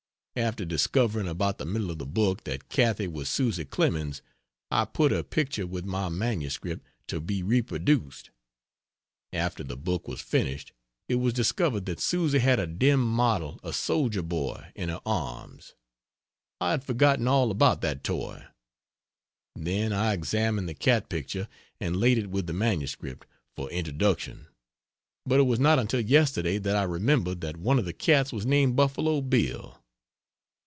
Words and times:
After 0.37 0.63
discovering, 0.63 1.27
about 1.27 1.57
the 1.57 1.65
middle 1.65 1.91
of 1.91 1.97
the 1.97 2.05
book, 2.05 2.45
that 2.45 2.69
Cathy 2.69 3.05
was 3.05 3.27
Susy 3.27 3.65
Clemens, 3.65 4.21
I 4.71 4.85
put 4.85 5.11
her 5.11 5.23
picture 5.23 5.67
with 5.67 5.83
my 5.83 6.07
MS., 6.07 6.57
to 7.07 7.19
be 7.19 7.43
reproduced. 7.43 8.29
After 9.33 9.61
the 9.61 9.75
book 9.75 10.07
was 10.07 10.21
finished 10.21 10.71
it 11.09 11.15
was 11.15 11.33
discovered 11.33 11.85
that 11.87 11.99
Susy 11.99 12.39
had 12.39 12.61
a 12.61 12.65
dim 12.65 13.01
model 13.05 13.59
of 13.61 13.75
Soldier 13.75 14.21
Boy 14.21 14.71
in 14.73 14.87
her 14.87 15.01
arms; 15.05 15.75
I 16.61 16.71
had 16.71 16.85
forgotten 16.85 17.27
all 17.27 17.51
about 17.51 17.81
that 17.81 18.01
toy. 18.01 18.45
Then 19.53 19.91
I 19.91 20.13
examined 20.13 20.69
the 20.69 20.73
cat 20.73 21.09
picture 21.09 21.49
and 21.81 21.97
laid 21.97 22.17
it 22.17 22.29
with 22.29 22.47
the 22.47 22.53
MS. 22.53 22.95
for 23.57 23.69
introduction; 23.69 24.47
but 25.25 25.41
it 25.41 25.43
was 25.43 25.59
not 25.59 25.77
until 25.77 25.99
yesterday 25.99 26.57
that 26.57 26.77
I 26.77 26.83
remembered 26.83 27.41
that 27.41 27.57
one 27.57 27.77
of 27.77 27.83
the 27.85 27.91
cats 27.91 28.31
was 28.31 28.45
named 28.45 28.77
Buffalo 28.77 29.19
Bill. 29.19 29.77